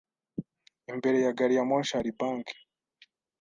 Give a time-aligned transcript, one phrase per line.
[0.91, 2.55] Imbere ya gariyamoshi hari banki.